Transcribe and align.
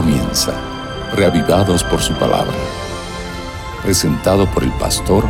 comienza, 0.00 0.52
reavivados 1.16 1.82
por 1.82 1.98
su 1.98 2.14
palabra. 2.14 2.54
Presentado 3.82 4.46
por 4.54 4.62
el 4.62 4.70
pastor 4.78 5.24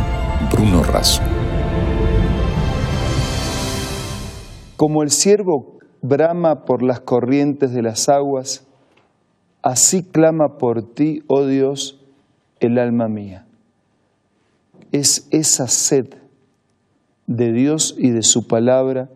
Bruno 0.51 0.83
Razo. 0.83 1.23
Como 4.77 5.01
el 5.01 5.09
siervo 5.09 5.79
brama 6.03 6.65
por 6.65 6.83
las 6.83 6.99
corrientes 6.99 7.73
de 7.73 7.81
las 7.81 8.09
aguas, 8.09 8.67
así 9.63 10.03
clama 10.03 10.59
por 10.59 10.83
ti, 10.83 11.23
oh 11.25 11.47
Dios, 11.47 12.05
el 12.59 12.77
alma 12.77 13.07
mía. 13.07 13.47
Es 14.91 15.27
esa 15.31 15.67
sed 15.67 16.13
de 17.25 17.51
Dios 17.53 17.95
y 17.97 18.11
de 18.11 18.21
su 18.21 18.45
palabra 18.45 19.09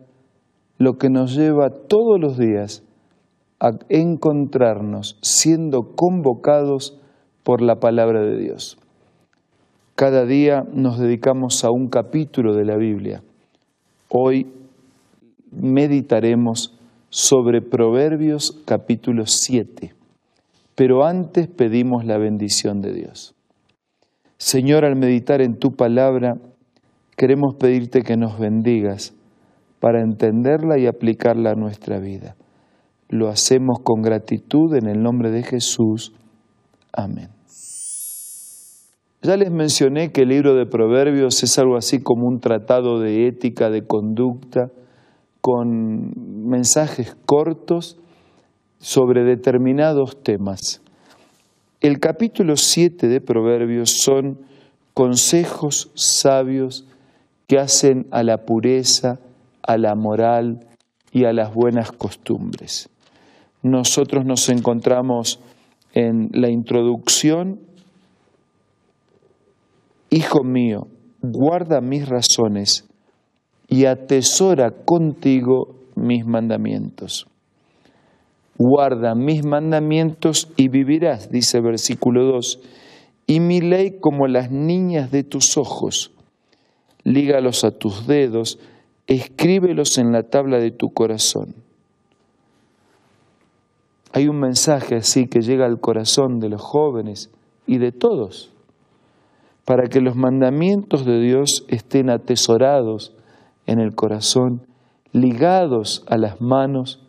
lo 0.78 0.98
que 0.98 1.10
nos 1.10 1.36
lleva 1.36 1.70
todos 1.70 2.18
los 2.20 2.38
días 2.38 2.82
a 3.60 3.72
encontrarnos 3.88 5.18
siendo 5.22 5.94
convocados 5.94 6.98
por 7.42 7.60
la 7.60 7.80
palabra 7.80 8.22
de 8.22 8.36
Dios. 8.38 8.78
Cada 9.94 10.24
día 10.24 10.64
nos 10.72 10.98
dedicamos 10.98 11.64
a 11.64 11.70
un 11.70 11.88
capítulo 11.88 12.54
de 12.54 12.64
la 12.64 12.76
Biblia. 12.76 13.22
Hoy 14.08 14.48
meditaremos 15.52 16.76
sobre 17.10 17.62
Proverbios 17.62 18.60
capítulo 18.64 19.24
7, 19.26 19.94
pero 20.74 21.04
antes 21.04 21.46
pedimos 21.46 22.04
la 22.04 22.18
bendición 22.18 22.80
de 22.80 22.92
Dios. 22.92 23.34
Señor, 24.36 24.84
al 24.84 24.96
meditar 24.96 25.40
en 25.40 25.58
tu 25.58 25.76
palabra, 25.76 26.38
queremos 27.16 27.54
pedirte 27.54 28.02
que 28.02 28.16
nos 28.16 28.38
bendigas 28.38 29.14
para 29.78 30.00
entenderla 30.02 30.78
y 30.78 30.86
aplicarla 30.86 31.52
a 31.52 31.54
nuestra 31.54 32.00
vida. 32.00 32.34
Lo 33.14 33.28
hacemos 33.28 33.78
con 33.84 34.02
gratitud 34.02 34.74
en 34.74 34.88
el 34.88 35.00
nombre 35.00 35.30
de 35.30 35.44
Jesús. 35.44 36.12
Amén. 36.92 37.28
Ya 39.22 39.36
les 39.36 39.52
mencioné 39.52 40.10
que 40.10 40.22
el 40.22 40.30
libro 40.30 40.56
de 40.56 40.66
Proverbios 40.66 41.40
es 41.44 41.56
algo 41.60 41.76
así 41.76 42.02
como 42.02 42.26
un 42.26 42.40
tratado 42.40 42.98
de 42.98 43.28
ética, 43.28 43.70
de 43.70 43.86
conducta, 43.86 44.72
con 45.40 46.10
mensajes 46.48 47.16
cortos 47.24 48.00
sobre 48.80 49.22
determinados 49.22 50.20
temas. 50.20 50.82
El 51.80 52.00
capítulo 52.00 52.56
7 52.56 53.06
de 53.06 53.20
Proverbios 53.20 53.90
son 53.90 54.40
consejos 54.92 55.92
sabios 55.94 56.84
que 57.46 57.60
hacen 57.60 58.08
a 58.10 58.24
la 58.24 58.38
pureza, 58.38 59.20
a 59.62 59.78
la 59.78 59.94
moral 59.94 60.66
y 61.12 61.26
a 61.26 61.32
las 61.32 61.54
buenas 61.54 61.92
costumbres 61.92 62.90
nosotros 63.64 64.26
nos 64.26 64.48
encontramos 64.50 65.40
en 65.94 66.28
la 66.32 66.50
introducción, 66.50 67.60
Hijo 70.10 70.44
mío, 70.44 70.86
guarda 71.22 71.80
mis 71.80 72.08
razones 72.08 72.84
y 73.68 73.86
atesora 73.86 74.70
contigo 74.70 75.74
mis 75.96 76.24
mandamientos. 76.24 77.26
Guarda 78.56 79.16
mis 79.16 79.44
mandamientos 79.44 80.52
y 80.56 80.68
vivirás, 80.68 81.32
dice 81.32 81.60
versículo 81.60 82.26
2, 82.26 82.60
y 83.26 83.40
mi 83.40 83.60
ley 83.60 83.98
como 83.98 84.28
las 84.28 84.52
niñas 84.52 85.10
de 85.10 85.24
tus 85.24 85.56
ojos. 85.56 86.12
Lígalos 87.02 87.64
a 87.64 87.72
tus 87.72 88.06
dedos, 88.06 88.60
escríbelos 89.08 89.98
en 89.98 90.12
la 90.12 90.22
tabla 90.22 90.58
de 90.58 90.70
tu 90.70 90.90
corazón 90.90 91.63
hay 94.14 94.28
un 94.28 94.38
mensaje 94.38 94.94
así 94.94 95.26
que 95.26 95.40
llega 95.40 95.66
al 95.66 95.80
corazón 95.80 96.38
de 96.38 96.48
los 96.48 96.62
jóvenes 96.62 97.32
y 97.66 97.78
de 97.78 97.90
todos, 97.90 98.52
para 99.64 99.88
que 99.88 100.00
los 100.00 100.14
mandamientos 100.14 101.04
de 101.04 101.20
Dios 101.20 101.64
estén 101.66 102.10
atesorados 102.10 103.12
en 103.66 103.80
el 103.80 103.96
corazón, 103.96 104.62
ligados 105.10 106.04
a 106.06 106.16
las 106.16 106.40
manos, 106.40 107.04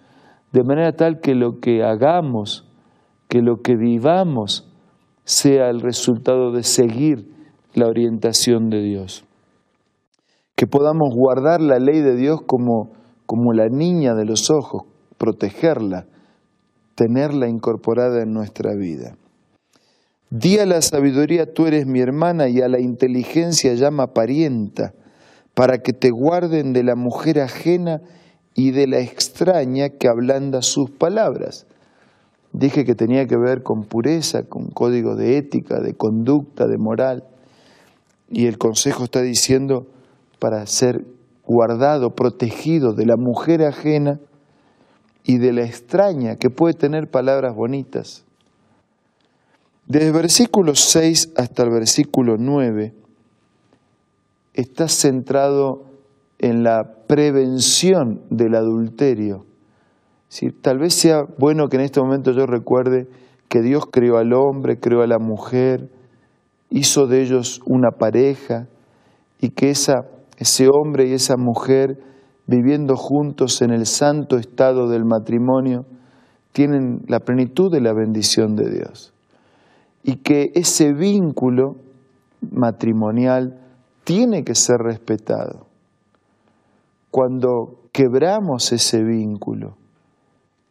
de 0.52 0.64
manera 0.64 0.94
tal 0.94 1.20
que 1.20 1.36
lo 1.36 1.60
que 1.60 1.84
hagamos, 1.84 2.68
que 3.28 3.44
lo 3.44 3.62
que 3.62 3.76
vivamos, 3.76 4.68
sea 5.26 5.70
el 5.70 5.82
resultado 5.82 6.52
de 6.52 6.64
seguir 6.64 7.30
la 7.76 7.86
orientación 7.86 8.72
de 8.72 8.82
Dios. 8.82 9.26
Que 10.56 10.66
podamos 10.66 11.14
guardar 11.14 11.62
la 11.62 11.78
ley 11.78 12.02
de 12.02 12.16
Dios 12.16 12.42
como, 12.48 12.94
como 13.28 13.54
la 13.54 13.68
niña 13.70 14.16
de 14.16 14.26
los 14.26 14.50
ojos, 14.50 14.86
protegerla, 15.20 16.08
tenerla 16.96 17.48
incorporada 17.48 18.22
en 18.24 18.34
nuestra 18.34 18.74
vida. 18.74 19.16
Di 20.30 20.58
a 20.58 20.66
la 20.66 20.82
sabiduría, 20.82 21.54
tú 21.54 21.68
eres 21.68 21.86
mi 21.86 22.00
hermana, 22.00 22.50
y 22.50 22.62
a 22.62 22.68
la 22.68 22.80
inteligencia 22.80 23.74
llama 23.76 24.14
parienta, 24.14 24.94
para 25.54 25.78
que 25.78 25.94
te 25.94 26.10
guarden 26.10 26.74
de 26.74 26.84
la 26.84 26.96
mujer 26.96 27.40
ajena 27.40 28.02
y 28.54 28.72
de 28.72 28.88
la 28.88 29.00
extraña 29.00 29.90
que 29.90 30.08
ablanda 30.08 30.62
sus 30.62 30.90
palabras. 30.90 31.68
Dije 32.52 32.86
que 32.86 32.96
tenía 32.96 33.28
que 33.28 33.38
ver 33.38 33.64
con 33.64 33.84
pureza, 33.84 34.44
con 34.44 34.68
código 34.68 35.16
de 35.16 35.38
ética, 35.38 35.82
de 35.82 35.94
conducta, 35.94 36.68
de 36.68 36.78
moral. 36.78 37.26
Y 38.30 38.48
el 38.48 38.58
consejo 38.58 39.04
está 39.04 39.22
diciendo 39.22 39.88
para 40.40 40.66
ser 40.66 41.06
guardado, 41.46 42.16
protegido 42.16 42.94
de 42.94 43.06
la 43.06 43.18
mujer 43.18 43.64
ajena 43.64 44.20
y 45.26 45.40
de 45.40 45.52
la 45.52 45.64
extraña 45.64 46.36
que 46.36 46.50
puede 46.50 46.76
tener 46.76 47.10
palabras 47.10 47.56
bonitas. 47.56 48.24
Desde 49.88 50.08
el 50.08 50.14
versículo 50.14 50.76
6 50.76 51.34
hasta 51.36 51.64
el 51.64 51.72
versículo 51.72 52.38
9 52.38 52.94
está 54.54 54.88
centrado 54.88 55.84
en 56.38 56.64
la 56.64 56.84
prevención 57.08 58.22
del 58.30 58.56
adulterio. 58.56 59.46
tal 60.62 60.80
vez 60.80 60.94
sea 60.94 61.24
bueno 61.38 61.68
que 61.70 61.78
en 61.78 61.84
este 61.84 62.00
momento 62.00 62.32
yo 62.32 62.46
recuerde 62.46 63.08
que 63.50 63.62
Dios 63.62 63.86
creó 63.92 64.18
al 64.18 64.34
hombre, 64.34 64.80
creó 64.80 65.02
a 65.02 65.08
la 65.08 65.20
mujer, 65.20 65.90
hizo 66.70 67.08
de 67.08 67.22
ellos 67.22 67.62
una 67.66 67.92
pareja 67.92 68.68
y 69.40 69.50
que 69.50 69.70
esa, 69.70 70.06
ese 70.38 70.68
hombre 70.68 71.08
y 71.08 71.14
esa 71.14 71.36
mujer 71.38 72.00
viviendo 72.48 72.96
juntos 72.96 73.62
en 73.62 73.72
el 73.72 73.86
santo 73.86 74.38
estado 74.38 74.88
del 74.88 75.06
matrimonio, 75.06 75.86
tienen 76.52 77.02
la 77.08 77.20
plenitud 77.20 77.72
de 77.72 77.82
la 77.82 77.94
bendición 77.94 78.56
de 78.56 78.70
Dios. 78.70 79.14
Y 80.04 80.18
que 80.18 80.52
ese 80.54 80.94
vínculo 80.94 81.76
matrimonial 82.52 83.60
tiene 84.04 84.44
que 84.44 84.56
ser 84.56 84.78
respetado. 84.78 85.66
Cuando 87.10 87.80
quebramos 87.92 88.72
ese 88.72 89.04
vínculo 89.04 89.78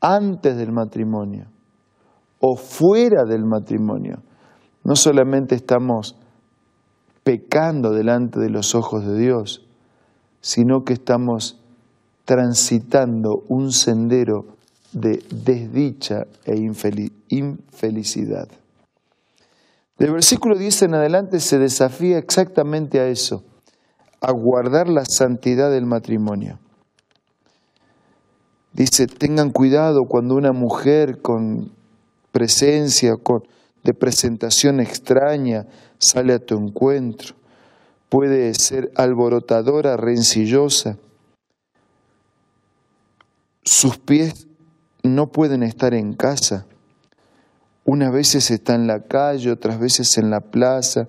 antes 0.01 0.57
del 0.57 0.73
matrimonio 0.73 1.47
o 2.39 2.57
fuera 2.57 3.25
del 3.25 3.45
matrimonio, 3.45 4.23
no 4.85 4.95
solamente 4.95 5.55
estamos 5.55 6.17
pecando 7.25 7.91
delante 7.91 8.39
de 8.39 8.51
los 8.51 8.75
ojos 8.75 9.07
de 9.07 9.19
Dios, 9.19 9.67
sino 10.41 10.85
que 10.85 10.93
estamos 10.93 11.64
transitando 12.25 13.45
un 13.49 13.73
sendero 13.73 14.57
de 14.93 15.23
desdicha 15.31 16.27
e 16.45 16.57
infelicidad. 16.57 18.49
Del 19.99 20.13
versículo 20.13 20.57
10 20.57 20.83
en 20.83 20.95
adelante 20.95 21.41
se 21.41 21.59
desafía 21.59 22.19
exactamente 22.19 23.01
a 23.01 23.09
eso, 23.09 23.45
a 24.21 24.33
guardar 24.33 24.89
la 24.89 25.05
santidad 25.05 25.71
del 25.71 25.87
matrimonio. 25.87 26.59
Dice, 28.73 29.07
tengan 29.07 29.51
cuidado 29.51 30.07
cuando 30.07 30.35
una 30.35 30.53
mujer 30.53 31.21
con 31.21 31.71
presencia, 32.33 33.17
con, 33.17 33.45
de 33.85 33.95
presentación 33.95 34.81
extraña, 34.81 35.67
sale 35.99 36.33
a 36.33 36.39
tu 36.41 36.57
encuentro. 36.57 37.37
Puede 38.09 38.53
ser 38.55 38.91
alborotadora, 38.97 39.97
rencillosa, 39.97 40.99
sus 43.65 43.99
pies 43.99 44.47
no 45.03 45.29
pueden 45.29 45.63
estar 45.63 45.95
en 45.95 46.15
casa. 46.15 46.67
Unas 47.85 48.13
veces 48.13 48.51
está 48.51 48.75
en 48.75 48.87
la 48.87 49.01
calle, 49.05 49.51
otras 49.51 49.79
veces 49.79 50.17
en 50.19 50.31
la 50.31 50.41
plaza, 50.41 51.09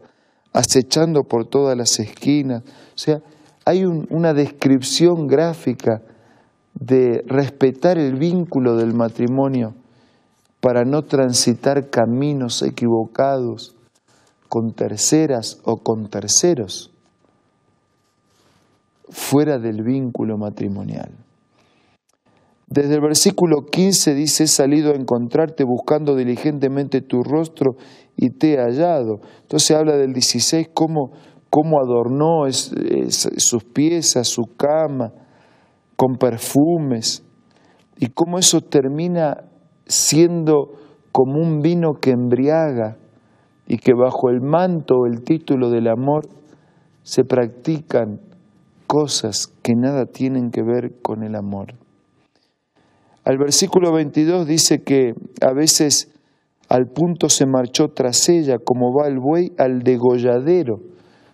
acechando 0.54 1.24
por 1.24 1.46
todas 1.46 1.78
las 1.78 2.00
esquinas. 2.00 2.64
O 2.64 2.98
sea, 2.98 3.22
hay 3.66 3.86
una 3.86 4.34
descripción 4.34 5.28
gráfica 5.28 6.02
de 6.74 7.24
respetar 7.28 7.98
el 7.98 8.16
vínculo 8.16 8.76
del 8.76 8.94
matrimonio 8.94 9.74
para 10.60 10.84
no 10.84 11.04
transitar 11.04 11.90
caminos 11.90 12.62
equivocados 12.62 13.76
con 14.50 14.74
terceras 14.74 15.60
o 15.64 15.78
con 15.78 16.10
terceros 16.10 16.92
fuera 19.10 19.60
del 19.60 19.84
vínculo 19.84 20.38
matrimonial. 20.38 21.25
Desde 22.68 22.96
el 22.96 23.02
versículo 23.02 23.66
15 23.72 24.16
dice, 24.16 24.46
he 24.46 24.48
salido 24.48 24.92
a 24.92 24.96
encontrarte 24.96 25.64
buscando 25.64 26.16
diligentemente 26.16 27.02
tu 27.02 27.22
rostro 27.22 27.76
y 28.18 28.32
te 28.32 28.54
he 28.54 28.58
hallado. 28.58 29.20
Entonces 29.42 29.72
habla 29.72 29.96
del 29.98 30.14
16, 30.14 30.70
cómo, 30.74 31.12
cómo 31.50 31.80
adornó 31.80 32.52
sus 32.52 33.64
piezas, 33.66 34.28
su 34.28 34.44
cama, 34.58 35.14
con 35.96 36.16
perfumes, 36.18 37.24
y 38.00 38.08
cómo 38.08 38.40
eso 38.40 38.62
termina 38.62 39.46
siendo 39.86 40.74
como 41.12 41.42
un 41.42 41.62
vino 41.62 41.94
que 42.02 42.12
embriaga 42.12 42.98
y 43.68 43.78
que 43.78 43.94
bajo 43.94 44.30
el 44.30 44.42
manto 44.42 44.96
o 44.96 45.06
el 45.06 45.24
título 45.24 45.70
del 45.70 45.88
amor 45.88 46.28
se 47.04 47.24
practican 47.24 48.20
cosas 48.88 49.48
que 49.62 49.76
nada 49.76 50.06
tienen 50.06 50.52
que 50.52 50.62
ver 50.62 51.02
con 51.02 51.24
el 51.24 51.36
amor. 51.36 51.85
Al 53.26 53.40
versículo 53.40 53.92
22 53.92 54.46
dice 54.46 54.84
que 54.84 55.16
a 55.42 55.52
veces 55.52 56.14
al 56.70 56.86
punto 56.86 57.28
se 57.28 57.48
marchó 57.48 57.88
tras 57.88 58.30
ella, 58.30 58.58
como 58.64 58.94
va 58.94 59.08
el 59.08 59.18
buey 59.20 59.52
al 59.58 59.80
degolladero. 59.80 60.76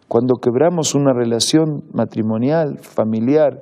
Cuando 0.08 0.36
quebramos 0.36 0.96
una 0.96 1.12
relación 1.12 1.84
matrimonial, 1.94 2.80
familiar, 2.80 3.62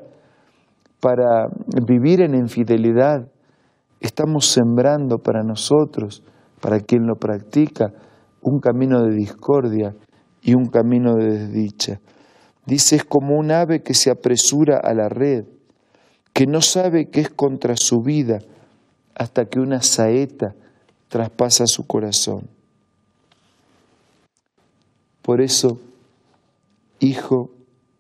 para 1.00 1.48
vivir 1.88 2.22
en 2.22 2.36
infidelidad, 2.36 3.32
estamos 4.00 4.46
sembrando 4.46 5.18
para 5.18 5.42
nosotros, 5.42 6.24
para 6.62 6.80
quien 6.82 7.08
lo 7.08 7.16
practica, 7.16 7.88
un 8.44 8.60
camino 8.60 9.02
de 9.04 9.16
discordia 9.16 9.96
y 10.44 10.54
un 10.54 10.68
camino 10.68 11.16
de 11.16 11.32
desdicha. 11.32 12.00
Dice, 12.68 12.98
es 12.98 13.06
como 13.06 13.40
un 13.40 13.50
ave 13.50 13.82
que 13.82 13.96
se 13.96 14.12
apresura 14.12 14.80
a 14.84 14.94
la 14.94 15.10
red, 15.10 15.46
que 16.40 16.48
no 16.48 16.62
sabe 16.62 17.10
que 17.10 17.20
es 17.20 17.30
contra 17.30 17.76
su 17.76 18.02
vida 18.02 18.40
hasta 19.14 19.44
que 19.44 19.60
una 19.60 19.82
saeta 19.82 20.56
traspasa 21.10 21.68
su 21.68 21.86
corazón. 21.86 22.48
Por 25.22 25.42
eso, 25.42 25.82
hijo, 27.02 27.50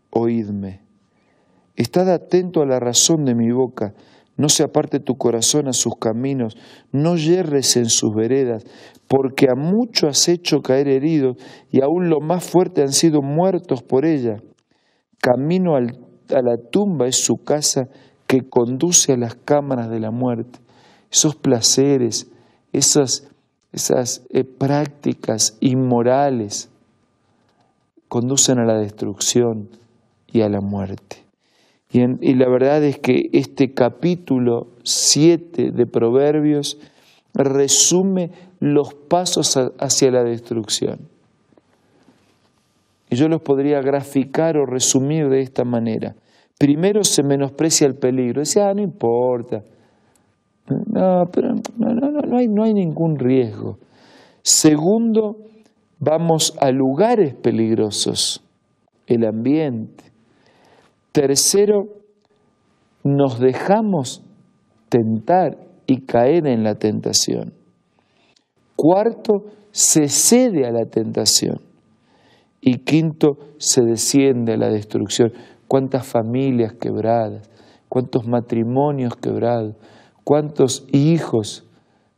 oídme. 0.10 0.80
Estad 1.76 2.10
atento 2.10 2.62
a 2.62 2.66
la 2.66 2.80
razón 2.80 3.26
de 3.26 3.36
mi 3.36 3.52
boca, 3.52 3.94
no 4.38 4.48
se 4.48 4.64
aparte 4.64 5.02
tu 5.02 5.18
corazón 5.18 5.68
a 5.68 5.74
sus 5.74 5.98
caminos, 6.00 6.56
no 6.94 7.18
yerres 7.18 7.76
en 7.76 7.90
sus 7.90 8.16
veredas, 8.16 8.64
porque 9.10 9.48
a 9.50 9.56
mucho 9.56 10.08
has 10.08 10.30
hecho 10.30 10.62
caer 10.62 10.88
heridos 10.88 11.36
y 11.72 11.82
aún 11.82 12.08
lo 12.10 12.22
más 12.22 12.46
fuerte 12.46 12.84
han 12.84 12.94
sido 12.94 13.22
muertos 13.22 13.84
por 13.84 14.06
ella. 14.06 14.38
Camino 15.20 15.76
a 15.76 15.82
la 15.82 16.56
tumba 16.72 17.06
es 17.06 17.18
su 17.18 17.44
casa 17.44 17.90
que 18.30 18.48
conduce 18.48 19.14
a 19.14 19.18
las 19.18 19.34
cámaras 19.34 19.90
de 19.90 20.00
la 20.00 20.12
muerte. 20.12 20.60
Esos 21.12 21.36
placeres, 21.36 22.28
esas, 22.74 23.28
esas 23.74 24.22
eh, 24.30 24.44
prácticas 24.44 25.58
inmorales 25.62 26.70
conducen 28.08 28.60
a 28.60 28.66
la 28.66 28.78
destrucción 28.78 29.70
y 30.32 30.42
a 30.42 30.50
la 30.50 30.62
muerte. 30.62 31.24
Y, 31.92 32.36
la 32.36 32.48
verdad 32.48 32.84
es 32.84 33.00
que 33.00 33.32
este 33.34 33.74
capítulo 33.74 34.68
7 34.84 35.72
de 35.72 35.86
Proverbios 35.88 36.78
resume 37.34 38.30
los 38.60 38.94
pasos 38.94 39.58
hacia 39.80 40.12
la 40.12 40.24
destrucción. 40.24 41.00
Y 43.10 43.16
yo 43.16 43.28
los 43.28 43.42
podría 43.42 43.82
graficar 43.82 44.56
o 44.56 44.68
resumir 44.68 45.30
de 45.30 45.42
esta 45.42 45.64
manera. 45.64 46.14
Primero 46.60 47.06
se 47.06 47.24
menosprecia 47.24 47.88
el 47.88 47.96
peligro. 47.96 48.42
Dice, 48.42 48.62
ah, 48.62 48.74
no 48.76 48.82
importa. 48.82 49.64
No, 50.68 51.24
pero 51.32 51.54
no, 51.78 51.94
no, 51.94 52.12
no, 52.12 52.38
hay, 52.38 52.48
no 52.50 52.64
hay 52.64 52.74
ningún 52.74 53.18
riesgo. 53.18 53.78
Segundo, 54.44 55.38
vamos 56.00 56.54
a 56.60 56.70
lugares 56.72 57.34
peligrosos, 57.34 58.44
el 59.08 59.26
ambiente. 59.26 60.04
Tercero, 61.14 61.86
nos 63.06 63.40
dejamos 63.40 64.22
tentar 64.90 65.58
y 65.88 66.02
caer 66.02 66.46
en 66.46 66.64
la 66.64 66.76
tentación. 66.76 67.54
Cuarto, 68.76 69.46
se 69.72 70.10
cede 70.10 70.68
a 70.68 70.72
la 70.72 70.86
tentación. 70.86 71.62
Y 72.62 72.80
quinto, 72.80 73.38
se 73.58 73.82
desciende 73.82 74.54
a 74.54 74.58
la 74.58 74.70
destrucción. 74.70 75.32
Cuántas 75.70 76.06
familias 76.06 76.74
quebradas, 76.74 77.50
cuántos 77.88 78.28
matrimonios 78.28 79.16
quebrados, 79.16 79.76
cuántos 80.26 80.86
hijos 80.92 81.66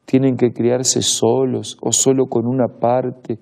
tienen 0.05 0.37
que 0.37 0.51
criarse 0.53 1.03
solos 1.03 1.77
o 1.81 1.91
solo 1.91 2.25
con 2.25 2.47
una 2.47 2.79
parte 2.79 3.37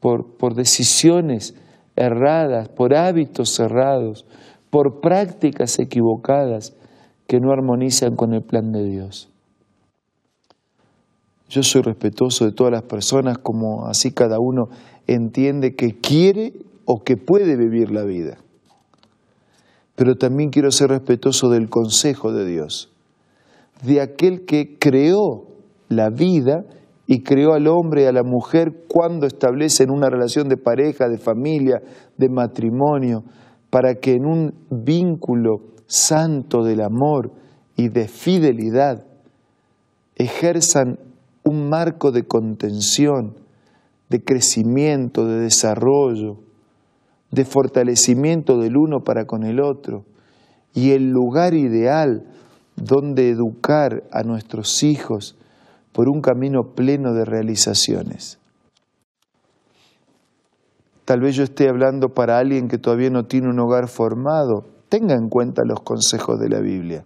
por, 0.00 0.38
por 0.38 0.54
decisiones 0.54 1.54
erradas, 1.96 2.68
por 2.70 2.94
hábitos 2.94 3.50
cerrados, 3.50 4.26
por 4.70 5.00
prácticas 5.00 5.78
equivocadas 5.78 6.74
que 7.26 7.38
no 7.40 7.52
armonizan 7.52 8.16
con 8.16 8.34
el 8.34 8.42
plan 8.42 8.72
de 8.72 8.84
Dios. 8.84 9.28
Yo 11.48 11.62
soy 11.62 11.82
respetuoso 11.82 12.46
de 12.46 12.52
todas 12.52 12.72
las 12.72 12.84
personas 12.84 13.36
como 13.38 13.86
así 13.86 14.12
cada 14.12 14.38
uno 14.40 14.68
entiende 15.06 15.74
que 15.74 15.98
quiere 16.00 16.54
o 16.86 17.02
que 17.04 17.16
puede 17.16 17.56
vivir 17.56 17.90
la 17.90 18.04
vida. 18.04 18.38
Pero 20.02 20.16
también 20.16 20.50
quiero 20.50 20.72
ser 20.72 20.88
respetuoso 20.88 21.48
del 21.48 21.68
consejo 21.68 22.32
de 22.32 22.44
Dios, 22.44 22.90
de 23.84 24.00
aquel 24.00 24.44
que 24.44 24.76
creó 24.76 25.46
la 25.88 26.10
vida 26.10 26.64
y 27.06 27.22
creó 27.22 27.52
al 27.52 27.68
hombre 27.68 28.02
y 28.02 28.06
a 28.06 28.12
la 28.12 28.24
mujer 28.24 28.82
cuando 28.88 29.28
establecen 29.28 29.92
una 29.92 30.10
relación 30.10 30.48
de 30.48 30.56
pareja, 30.56 31.08
de 31.08 31.18
familia, 31.18 31.80
de 32.18 32.28
matrimonio, 32.28 33.22
para 33.70 33.94
que 33.94 34.14
en 34.14 34.26
un 34.26 34.54
vínculo 34.70 35.58
santo 35.86 36.64
del 36.64 36.80
amor 36.80 37.30
y 37.76 37.88
de 37.88 38.08
fidelidad 38.08 39.06
ejerzan 40.16 40.98
un 41.44 41.68
marco 41.68 42.10
de 42.10 42.24
contención, 42.24 43.36
de 44.10 44.24
crecimiento, 44.24 45.26
de 45.26 45.38
desarrollo, 45.42 46.38
de 47.32 47.44
fortalecimiento 47.44 48.58
del 48.58 48.76
uno 48.76 49.00
para 49.00 49.24
con 49.26 49.42
el 49.42 49.58
otro 49.58 50.04
y 50.74 50.92
el 50.92 51.10
lugar 51.10 51.54
ideal 51.54 52.24
donde 52.76 53.30
educar 53.30 54.04
a 54.12 54.22
nuestros 54.22 54.82
hijos 54.82 55.36
por 55.92 56.08
un 56.08 56.20
camino 56.20 56.74
pleno 56.74 57.12
de 57.12 57.24
realizaciones. 57.24 58.38
Tal 61.04 61.20
vez 61.20 61.34
yo 61.34 61.42
esté 61.42 61.68
hablando 61.68 62.10
para 62.10 62.38
alguien 62.38 62.68
que 62.68 62.78
todavía 62.78 63.10
no 63.10 63.24
tiene 63.24 63.48
un 63.48 63.58
hogar 63.58 63.88
formado. 63.88 64.64
Tenga 64.88 65.14
en 65.14 65.28
cuenta 65.28 65.62
los 65.64 65.80
consejos 65.80 66.38
de 66.38 66.48
la 66.48 66.60
Biblia. 66.60 67.04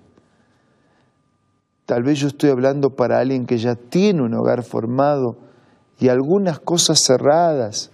Tal 1.86 2.02
vez 2.02 2.18
yo 2.18 2.28
estoy 2.28 2.50
hablando 2.50 2.90
para 2.90 3.20
alguien 3.20 3.46
que 3.46 3.58
ya 3.58 3.76
tiene 3.76 4.22
un 4.22 4.34
hogar 4.34 4.64
formado 4.64 5.38
y 5.98 6.08
algunas 6.08 6.58
cosas 6.58 7.00
cerradas 7.00 7.90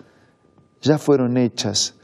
ya 0.81 0.99
fueron 0.99 1.37
hechas. 1.37 1.95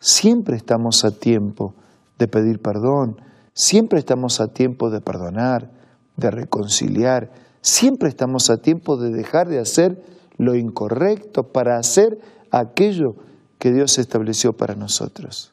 Siempre 0.00 0.56
estamos 0.56 1.04
a 1.04 1.10
tiempo 1.10 1.74
de 2.18 2.28
pedir 2.28 2.60
perdón, 2.60 3.20
siempre 3.52 3.98
estamos 3.98 4.40
a 4.40 4.48
tiempo 4.48 4.90
de 4.90 5.00
perdonar, 5.00 5.70
de 6.16 6.30
reconciliar, 6.30 7.32
siempre 7.60 8.08
estamos 8.08 8.50
a 8.50 8.58
tiempo 8.58 8.96
de 8.96 9.10
dejar 9.10 9.48
de 9.48 9.58
hacer 9.58 10.02
lo 10.36 10.54
incorrecto 10.54 11.44
para 11.44 11.78
hacer 11.78 12.20
aquello 12.50 13.16
que 13.58 13.72
Dios 13.72 13.98
estableció 13.98 14.52
para 14.52 14.74
nosotros. 14.74 15.52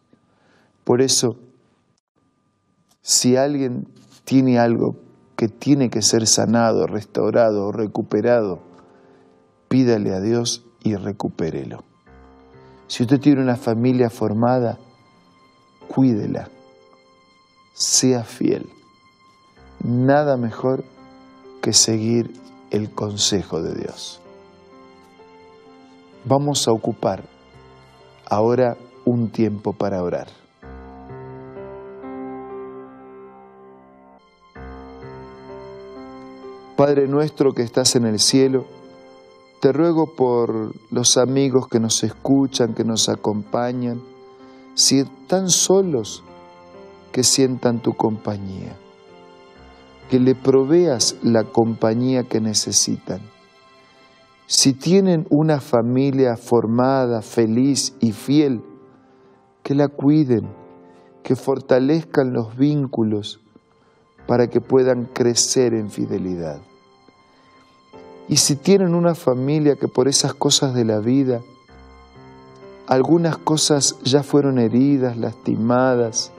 Por 0.83 1.01
eso, 1.01 1.37
si 3.01 3.35
alguien 3.35 3.87
tiene 4.23 4.59
algo 4.59 4.95
que 5.35 5.47
tiene 5.47 5.89
que 5.89 6.01
ser 6.01 6.27
sanado, 6.27 6.87
restaurado 6.87 7.67
o 7.67 7.71
recuperado, 7.71 8.59
pídale 9.67 10.13
a 10.13 10.21
Dios 10.21 10.65
y 10.83 10.95
recupérelo. 10.95 11.84
Si 12.87 13.03
usted 13.03 13.19
tiene 13.19 13.41
una 13.41 13.55
familia 13.55 14.09
formada, 14.09 14.77
cuídela, 15.87 16.49
sea 17.73 18.23
fiel. 18.23 18.69
Nada 19.83 20.37
mejor 20.37 20.83
que 21.61 21.73
seguir 21.73 22.31
el 22.71 22.91
consejo 22.91 23.61
de 23.61 23.75
Dios. 23.75 24.21
Vamos 26.25 26.67
a 26.67 26.71
ocupar 26.71 27.23
ahora 28.25 28.77
un 29.03 29.29
tiempo 29.29 29.73
para 29.73 30.01
orar. 30.01 30.27
Padre 36.75 37.07
nuestro 37.07 37.53
que 37.53 37.61
estás 37.61 37.95
en 37.95 38.05
el 38.05 38.19
cielo, 38.19 38.65
te 39.65 39.73
ruego 39.73 40.13
por 40.15 40.75
los 40.91 41.17
amigos 41.17 41.67
que 41.67 41.79
nos 41.79 42.03
escuchan, 42.03 42.75
que 42.75 42.83
nos 42.83 43.09
acompañan, 43.09 43.99
si 44.75 44.99
están 44.99 45.49
solos, 45.49 46.23
que 47.11 47.23
sientan 47.23 47.81
tu 47.81 47.93
compañía. 47.93 48.77
que 50.07 50.19
le 50.19 50.35
proveas 50.35 51.15
la 51.23 51.45
compañía 51.45 52.25
que 52.25 52.39
necesitan. 52.39 53.21
Si 54.45 54.73
tienen 54.73 55.25
una 55.31 55.59
familia 55.59 56.37
formada, 56.37 57.23
feliz 57.23 57.95
y 57.99 58.11
fiel, 58.11 58.61
que 59.63 59.73
la 59.73 59.87
cuiden, 59.87 60.47
que 61.23 61.35
fortalezcan 61.35 62.33
los 62.33 62.55
vínculos 62.55 63.39
para 64.27 64.45
que 64.45 64.61
puedan 64.61 65.05
crecer 65.05 65.73
en 65.73 65.89
fidelidad. 65.89 66.61
Y 68.27 68.37
si 68.37 68.55
tienen 68.55 68.95
una 68.95 69.13
familia 69.13 69.75
que 69.75 69.87
por 69.87 70.07
esas 70.07 70.33
cosas 70.33 70.73
de 70.73 70.85
la 70.85 70.99
vida, 70.99 71.41
algunas 72.87 73.37
cosas 73.37 73.97
ya 74.03 74.23
fueron 74.23 74.57
heridas, 74.57 75.17
lastimadas, 75.17 76.31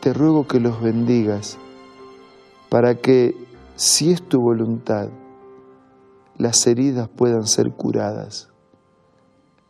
te 0.00 0.12
ruego 0.12 0.46
que 0.46 0.60
los 0.60 0.80
bendigas 0.80 1.58
para 2.68 2.94
que, 2.96 3.36
si 3.76 4.12
es 4.12 4.22
tu 4.22 4.40
voluntad, 4.40 5.08
las 6.36 6.66
heridas 6.66 7.08
puedan 7.08 7.46
ser 7.46 7.72
curadas, 7.72 8.48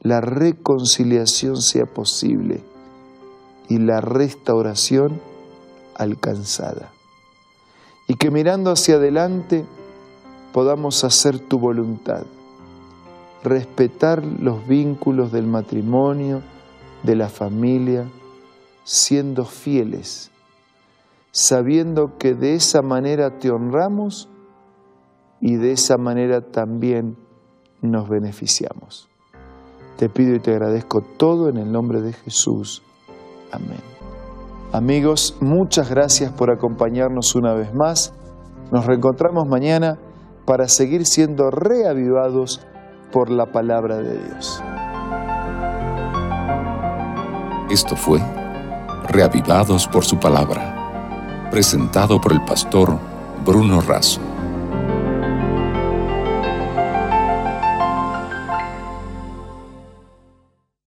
la 0.00 0.20
reconciliación 0.20 1.56
sea 1.62 1.86
posible 1.86 2.62
y 3.68 3.78
la 3.78 4.00
restauración 4.00 5.20
alcanzada. 5.94 6.92
Y 8.08 8.14
que 8.14 8.30
mirando 8.30 8.72
hacia 8.72 8.96
adelante 8.96 9.64
podamos 10.52 11.04
hacer 11.04 11.38
tu 11.38 11.58
voluntad, 11.58 12.24
respetar 13.44 14.24
los 14.24 14.66
vínculos 14.66 15.30
del 15.30 15.46
matrimonio, 15.46 16.42
de 17.02 17.14
la 17.14 17.28
familia, 17.28 18.06
siendo 18.82 19.44
fieles, 19.44 20.30
sabiendo 21.30 22.16
que 22.18 22.34
de 22.34 22.54
esa 22.54 22.80
manera 22.82 23.38
te 23.38 23.50
honramos 23.50 24.28
y 25.40 25.56
de 25.56 25.72
esa 25.72 25.98
manera 25.98 26.40
también 26.40 27.16
nos 27.82 28.08
beneficiamos. 28.08 29.08
Te 29.98 30.08
pido 30.08 30.34
y 30.34 30.40
te 30.40 30.52
agradezco 30.52 31.02
todo 31.02 31.48
en 31.48 31.58
el 31.58 31.70
nombre 31.70 32.00
de 32.00 32.12
Jesús. 32.12 32.82
Amén. 33.52 33.97
Amigos, 34.72 35.34
muchas 35.40 35.88
gracias 35.88 36.30
por 36.30 36.50
acompañarnos 36.50 37.34
una 37.34 37.54
vez 37.54 37.72
más. 37.72 38.12
Nos 38.70 38.84
reencontramos 38.84 39.48
mañana 39.48 39.98
para 40.44 40.68
seguir 40.68 41.06
siendo 41.06 41.50
reavivados 41.50 42.60
por 43.10 43.30
la 43.30 43.46
palabra 43.46 43.96
de 43.96 44.18
Dios. 44.18 44.62
Esto 47.70 47.96
fue 47.96 48.20
reavivados 49.08 49.88
por 49.88 50.04
su 50.04 50.18
palabra, 50.18 51.48
presentado 51.50 52.20
por 52.20 52.32
el 52.32 52.44
pastor 52.44 52.98
Bruno 53.46 53.80
Razo. 53.80 54.27